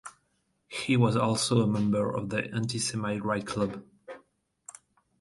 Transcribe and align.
He 0.67 0.97
was 0.97 1.15
also 1.15 1.61
a 1.61 1.67
member 1.67 2.09
of 2.09 2.29
the 2.29 2.49
anti-semite 2.55 3.23
Right 3.23 3.45
Club. 3.45 3.83